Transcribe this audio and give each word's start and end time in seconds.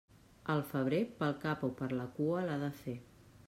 El 0.53 0.63
febrer 0.71 1.01
pel 1.21 1.37
cap 1.45 1.67
o 1.69 1.71
per 1.83 1.93
la 2.01 2.09
cua 2.19 2.43
l'ha 2.49 2.57
de 2.67 2.71
fer. 2.83 3.01